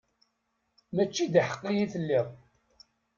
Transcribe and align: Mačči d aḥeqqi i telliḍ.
Mačči 0.95 1.25
d 1.33 1.35
aḥeqqi 1.41 1.71
i 1.83 1.85
telliḍ. 1.93 2.27